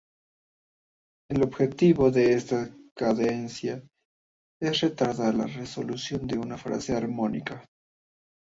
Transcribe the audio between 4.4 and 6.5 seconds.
es retardar la resolución de